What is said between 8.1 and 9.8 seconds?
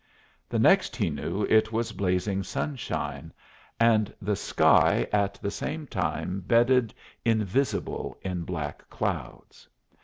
in black clouds.